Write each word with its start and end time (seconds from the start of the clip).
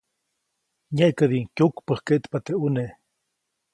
Nyeʼkädiʼuŋ 0.95 1.45
kyukpäjkkeʼtpa 1.55 2.37
teʼ 2.45 2.57
ʼuneʼ. 2.61 2.91